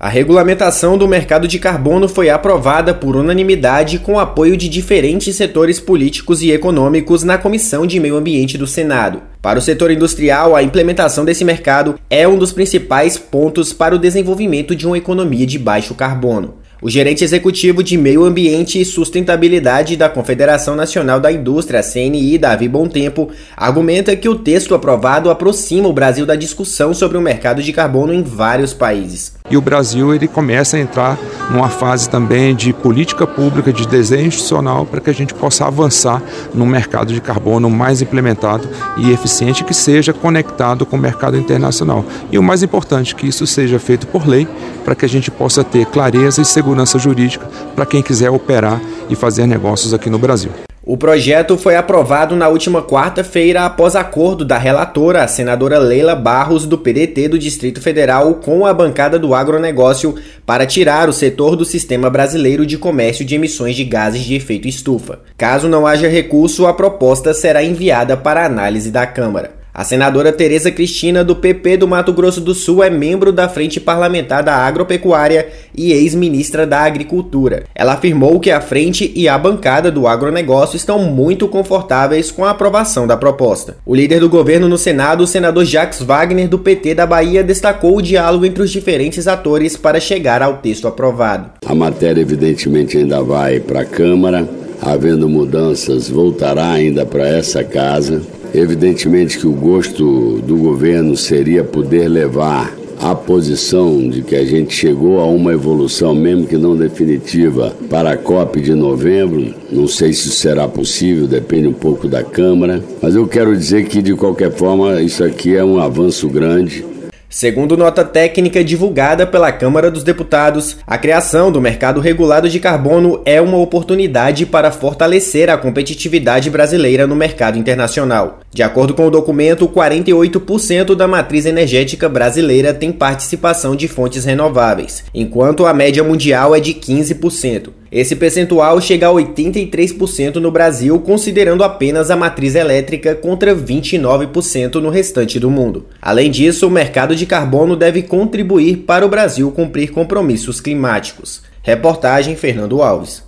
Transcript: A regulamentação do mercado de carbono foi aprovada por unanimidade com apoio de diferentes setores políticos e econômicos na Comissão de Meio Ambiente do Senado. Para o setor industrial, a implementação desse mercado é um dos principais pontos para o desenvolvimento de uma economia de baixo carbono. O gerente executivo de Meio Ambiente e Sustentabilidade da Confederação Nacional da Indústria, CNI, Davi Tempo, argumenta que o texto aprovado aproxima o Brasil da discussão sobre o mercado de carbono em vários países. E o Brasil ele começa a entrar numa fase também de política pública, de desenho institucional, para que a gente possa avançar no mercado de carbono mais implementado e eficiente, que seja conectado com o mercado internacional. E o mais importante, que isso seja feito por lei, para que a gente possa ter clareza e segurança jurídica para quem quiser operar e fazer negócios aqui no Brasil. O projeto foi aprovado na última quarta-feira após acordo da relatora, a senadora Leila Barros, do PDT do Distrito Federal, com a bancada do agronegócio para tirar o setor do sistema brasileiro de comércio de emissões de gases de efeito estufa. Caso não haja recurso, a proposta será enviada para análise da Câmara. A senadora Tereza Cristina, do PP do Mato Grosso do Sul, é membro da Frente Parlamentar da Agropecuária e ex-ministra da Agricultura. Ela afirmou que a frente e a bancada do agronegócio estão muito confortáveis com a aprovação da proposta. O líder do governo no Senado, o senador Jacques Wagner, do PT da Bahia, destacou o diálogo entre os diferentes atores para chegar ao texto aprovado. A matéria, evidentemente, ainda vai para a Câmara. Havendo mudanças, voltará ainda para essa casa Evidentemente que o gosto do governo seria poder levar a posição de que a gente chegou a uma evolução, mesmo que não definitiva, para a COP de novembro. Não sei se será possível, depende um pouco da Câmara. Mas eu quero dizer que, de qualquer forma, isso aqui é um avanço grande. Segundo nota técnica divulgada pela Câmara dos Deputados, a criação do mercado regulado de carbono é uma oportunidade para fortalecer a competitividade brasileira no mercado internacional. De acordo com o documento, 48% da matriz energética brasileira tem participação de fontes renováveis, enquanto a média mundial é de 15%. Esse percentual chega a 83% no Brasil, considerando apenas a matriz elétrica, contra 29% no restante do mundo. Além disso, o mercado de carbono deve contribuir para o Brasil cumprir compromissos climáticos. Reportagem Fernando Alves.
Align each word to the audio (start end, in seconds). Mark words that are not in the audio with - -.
A 0.00 0.08
regulamentação 0.08 0.98
do 0.98 1.06
mercado 1.06 1.46
de 1.46 1.56
carbono 1.60 2.08
foi 2.08 2.28
aprovada 2.28 2.92
por 2.92 3.14
unanimidade 3.14 4.00
com 4.00 4.18
apoio 4.18 4.56
de 4.56 4.68
diferentes 4.68 5.36
setores 5.36 5.78
políticos 5.78 6.42
e 6.42 6.50
econômicos 6.50 7.22
na 7.22 7.38
Comissão 7.38 7.86
de 7.86 8.00
Meio 8.00 8.16
Ambiente 8.16 8.58
do 8.58 8.66
Senado. 8.66 9.22
Para 9.40 9.58
o 9.58 9.62
setor 9.62 9.92
industrial, 9.92 10.56
a 10.56 10.64
implementação 10.64 11.24
desse 11.24 11.44
mercado 11.44 11.94
é 12.10 12.26
um 12.26 12.36
dos 12.36 12.52
principais 12.52 13.16
pontos 13.16 13.72
para 13.72 13.94
o 13.94 13.98
desenvolvimento 13.98 14.74
de 14.74 14.84
uma 14.84 14.98
economia 14.98 15.46
de 15.46 15.60
baixo 15.60 15.94
carbono. 15.94 16.56
O 16.82 16.90
gerente 16.90 17.24
executivo 17.24 17.82
de 17.82 17.96
Meio 17.96 18.24
Ambiente 18.24 18.78
e 18.78 18.84
Sustentabilidade 18.84 19.96
da 19.96 20.06
Confederação 20.06 20.76
Nacional 20.76 21.18
da 21.18 21.32
Indústria, 21.32 21.82
CNI, 21.82 22.36
Davi 22.36 22.70
Tempo, 22.92 23.30
argumenta 23.56 24.14
que 24.14 24.28
o 24.28 24.34
texto 24.34 24.74
aprovado 24.74 25.30
aproxima 25.30 25.88
o 25.88 25.94
Brasil 25.94 26.26
da 26.26 26.34
discussão 26.34 26.92
sobre 26.92 27.16
o 27.16 27.22
mercado 27.22 27.62
de 27.62 27.72
carbono 27.72 28.12
em 28.12 28.22
vários 28.22 28.74
países. 28.74 29.32
E 29.50 29.58
o 29.58 29.60
Brasil 29.60 30.14
ele 30.14 30.26
começa 30.26 30.78
a 30.78 30.80
entrar 30.80 31.18
numa 31.50 31.68
fase 31.68 32.08
também 32.08 32.56
de 32.56 32.72
política 32.72 33.26
pública, 33.26 33.74
de 33.74 33.86
desenho 33.86 34.28
institucional, 34.28 34.86
para 34.86 35.02
que 35.02 35.10
a 35.10 35.12
gente 35.12 35.34
possa 35.34 35.66
avançar 35.66 36.22
no 36.54 36.64
mercado 36.64 37.12
de 37.12 37.20
carbono 37.20 37.68
mais 37.68 38.00
implementado 38.00 38.66
e 38.96 39.12
eficiente, 39.12 39.62
que 39.62 39.74
seja 39.74 40.14
conectado 40.14 40.86
com 40.86 40.96
o 40.96 40.98
mercado 40.98 41.36
internacional. 41.36 42.06
E 42.32 42.38
o 42.38 42.42
mais 42.42 42.62
importante, 42.62 43.14
que 43.14 43.28
isso 43.28 43.46
seja 43.46 43.78
feito 43.78 44.06
por 44.06 44.26
lei, 44.26 44.48
para 44.82 44.94
que 44.94 45.04
a 45.04 45.08
gente 45.08 45.30
possa 45.30 45.62
ter 45.62 45.84
clareza 45.86 46.40
e 46.40 46.44
segurança 46.44 46.98
jurídica 46.98 47.46
para 47.76 47.84
quem 47.84 48.02
quiser 48.02 48.30
operar 48.30 48.80
e 49.10 49.14
fazer 49.14 49.46
negócios 49.46 49.92
aqui 49.92 50.08
no 50.08 50.18
Brasil. 50.18 50.50
O 50.86 50.98
projeto 50.98 51.56
foi 51.56 51.76
aprovado 51.76 52.36
na 52.36 52.46
última 52.48 52.82
quarta-feira 52.82 53.64
após 53.64 53.96
acordo 53.96 54.44
da 54.44 54.58
relatora, 54.58 55.24
a 55.24 55.28
senadora 55.28 55.78
Leila 55.78 56.14
Barros, 56.14 56.66
do 56.66 56.76
PDT 56.76 57.26
do 57.28 57.38
Distrito 57.38 57.80
Federal, 57.80 58.34
com 58.34 58.66
a 58.66 58.74
bancada 58.74 59.18
do 59.18 59.34
agronegócio 59.34 60.14
para 60.44 60.66
tirar 60.66 61.08
o 61.08 61.12
setor 61.12 61.56
do 61.56 61.64
sistema 61.64 62.10
brasileiro 62.10 62.66
de 62.66 62.76
comércio 62.76 63.24
de 63.24 63.34
emissões 63.34 63.74
de 63.74 63.84
gases 63.84 64.24
de 64.24 64.34
efeito 64.34 64.68
estufa. 64.68 65.20
Caso 65.38 65.70
não 65.70 65.86
haja 65.86 66.06
recurso, 66.06 66.66
a 66.66 66.74
proposta 66.74 67.32
será 67.32 67.64
enviada 67.64 68.14
para 68.14 68.44
análise 68.44 68.90
da 68.90 69.06
Câmara. 69.06 69.63
A 69.76 69.82
senadora 69.82 70.30
Tereza 70.30 70.70
Cristina, 70.70 71.24
do 71.24 71.34
PP 71.34 71.78
do 71.78 71.88
Mato 71.88 72.12
Grosso 72.12 72.40
do 72.40 72.54
Sul, 72.54 72.84
é 72.84 72.88
membro 72.88 73.32
da 73.32 73.48
Frente 73.48 73.80
Parlamentar 73.80 74.40
da 74.40 74.54
Agropecuária 74.54 75.48
e 75.76 75.92
ex-ministra 75.92 76.64
da 76.64 76.82
Agricultura. 76.82 77.64
Ela 77.74 77.94
afirmou 77.94 78.38
que 78.38 78.52
a 78.52 78.60
frente 78.60 79.10
e 79.16 79.28
a 79.28 79.36
bancada 79.36 79.90
do 79.90 80.06
agronegócio 80.06 80.76
estão 80.76 81.00
muito 81.00 81.48
confortáveis 81.48 82.30
com 82.30 82.44
a 82.44 82.50
aprovação 82.50 83.04
da 83.04 83.16
proposta. 83.16 83.76
O 83.84 83.96
líder 83.96 84.20
do 84.20 84.28
governo 84.28 84.68
no 84.68 84.78
Senado, 84.78 85.24
o 85.24 85.26
senador 85.26 85.64
Jacques 85.64 86.00
Wagner, 86.00 86.48
do 86.48 86.60
PT 86.60 86.94
da 86.94 87.04
Bahia, 87.04 87.42
destacou 87.42 87.96
o 87.96 88.02
diálogo 88.02 88.46
entre 88.46 88.62
os 88.62 88.70
diferentes 88.70 89.26
atores 89.26 89.76
para 89.76 89.98
chegar 89.98 90.40
ao 90.40 90.58
texto 90.58 90.86
aprovado. 90.86 91.50
A 91.66 91.74
matéria, 91.74 92.20
evidentemente, 92.20 92.96
ainda 92.96 93.20
vai 93.24 93.58
para 93.58 93.80
a 93.80 93.84
Câmara. 93.84 94.48
Havendo 94.80 95.28
mudanças, 95.28 96.08
voltará 96.08 96.70
ainda 96.70 97.06
para 97.06 97.26
essa 97.26 97.64
casa 97.64 98.22
Evidentemente 98.54 99.36
que 99.36 99.48
o 99.48 99.52
gosto 99.52 100.40
do 100.46 100.56
governo 100.56 101.16
seria 101.16 101.64
poder 101.64 102.08
levar 102.08 102.72
a 103.00 103.12
posição 103.12 104.08
de 104.08 104.22
que 104.22 104.36
a 104.36 104.44
gente 104.44 104.72
chegou 104.72 105.18
a 105.18 105.26
uma 105.26 105.52
evolução, 105.52 106.14
mesmo 106.14 106.46
que 106.46 106.56
não 106.56 106.76
definitiva, 106.76 107.74
para 107.90 108.12
a 108.12 108.16
COP 108.16 108.60
de 108.60 108.72
novembro. 108.72 109.52
Não 109.72 109.88
sei 109.88 110.12
se 110.12 110.30
será 110.30 110.68
possível, 110.68 111.26
depende 111.26 111.66
um 111.66 111.72
pouco 111.72 112.06
da 112.06 112.22
Câmara. 112.22 112.80
Mas 113.02 113.16
eu 113.16 113.26
quero 113.26 113.56
dizer 113.56 113.86
que, 113.86 114.00
de 114.00 114.14
qualquer 114.14 114.52
forma, 114.52 115.02
isso 115.02 115.24
aqui 115.24 115.56
é 115.56 115.64
um 115.64 115.80
avanço 115.80 116.28
grande. 116.28 116.84
Segundo 117.28 117.76
nota 117.76 118.04
técnica 118.04 118.62
divulgada 118.62 119.26
pela 119.26 119.50
Câmara 119.50 119.90
dos 119.90 120.04
Deputados, 120.04 120.76
a 120.86 120.96
criação 120.96 121.50
do 121.50 121.60
mercado 121.60 122.00
regulado 122.00 122.48
de 122.48 122.60
carbono 122.60 123.20
é 123.24 123.40
uma 123.40 123.58
oportunidade 123.58 124.46
para 124.46 124.70
fortalecer 124.70 125.50
a 125.50 125.58
competitividade 125.58 126.48
brasileira 126.50 127.06
no 127.06 127.16
mercado 127.16 127.58
internacional. 127.58 128.40
De 128.54 128.62
acordo 128.62 128.94
com 128.94 129.08
o 129.08 129.10
documento, 129.10 129.66
48% 129.66 130.94
da 130.94 131.08
matriz 131.08 131.44
energética 131.44 132.08
brasileira 132.08 132.72
tem 132.72 132.92
participação 132.92 133.74
de 133.74 133.88
fontes 133.88 134.24
renováveis, 134.24 135.02
enquanto 135.12 135.66
a 135.66 135.74
média 135.74 136.04
mundial 136.04 136.54
é 136.54 136.60
de 136.60 136.72
15%. 136.72 137.70
Esse 137.90 138.14
percentual 138.14 138.80
chega 138.80 139.08
a 139.08 139.10
83% 139.10 140.36
no 140.36 140.52
Brasil, 140.52 140.96
considerando 141.00 141.64
apenas 141.64 142.12
a 142.12 142.16
matriz 142.16 142.54
elétrica, 142.54 143.16
contra 143.16 143.56
29% 143.56 144.76
no 144.76 144.88
restante 144.88 145.40
do 145.40 145.50
mundo. 145.50 145.86
Além 146.00 146.30
disso, 146.30 146.68
o 146.68 146.70
mercado 146.70 147.16
de 147.16 147.26
carbono 147.26 147.74
deve 147.74 148.02
contribuir 148.02 148.84
para 148.86 149.04
o 149.04 149.08
Brasil 149.08 149.50
cumprir 149.50 149.90
compromissos 149.90 150.60
climáticos. 150.60 151.42
Reportagem 151.60 152.36
Fernando 152.36 152.82
Alves. 152.82 153.20